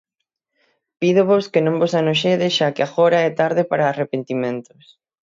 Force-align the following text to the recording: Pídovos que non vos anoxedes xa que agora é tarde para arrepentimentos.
Pídovos 1.01 1.45
que 1.51 1.61
non 1.65 1.75
vos 1.81 1.93
anoxedes 2.01 2.55
xa 2.57 2.67
que 2.75 2.83
agora 2.85 3.17
é 3.29 3.31
tarde 3.41 3.61
para 3.71 3.89
arrepentimentos. 3.93 4.83